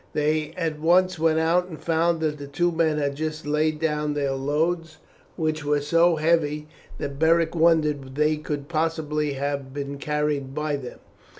They 0.13 0.51
at 0.57 0.79
once 0.79 1.19
went 1.19 1.37
out 1.37 1.67
and 1.67 1.79
found 1.79 2.21
that 2.21 2.39
the 2.39 2.47
two 2.47 2.71
men 2.71 2.97
had 2.97 3.13
just 3.13 3.45
laid 3.45 3.79
down 3.79 4.15
their 4.15 4.31
loads, 4.31 4.97
which 5.35 5.63
were 5.63 5.79
so 5.79 6.15
heavy 6.15 6.67
that 6.97 7.19
Beric 7.19 7.53
wondered 7.53 8.15
they 8.15 8.37
could 8.37 8.67
possibly 8.67 9.33
have 9.33 9.75
been 9.75 9.99
carried 9.99 10.55
by 10.55 10.75
them. 10.77 10.97